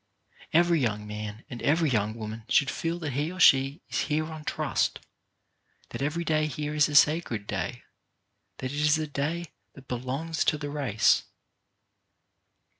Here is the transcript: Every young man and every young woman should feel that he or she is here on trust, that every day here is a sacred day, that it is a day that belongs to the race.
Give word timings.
Every 0.51 0.79
young 0.81 1.05
man 1.05 1.45
and 1.47 1.61
every 1.61 1.91
young 1.91 2.15
woman 2.15 2.45
should 2.49 2.71
feel 2.71 2.97
that 2.97 3.13
he 3.13 3.31
or 3.31 3.39
she 3.39 3.83
is 3.87 3.99
here 4.09 4.25
on 4.31 4.45
trust, 4.45 4.99
that 5.89 6.01
every 6.01 6.23
day 6.23 6.47
here 6.47 6.73
is 6.73 6.89
a 6.89 6.95
sacred 6.95 7.45
day, 7.45 7.83
that 8.57 8.71
it 8.71 8.81
is 8.81 8.97
a 8.97 9.05
day 9.05 9.51
that 9.73 9.87
belongs 9.87 10.43
to 10.45 10.57
the 10.57 10.71
race. 10.71 11.25